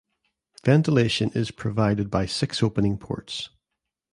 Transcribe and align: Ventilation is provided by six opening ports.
Ventilation 0.65 1.29
is 1.35 1.51
provided 1.51 2.09
by 2.09 2.25
six 2.25 2.63
opening 2.63 2.97
ports. 2.97 3.49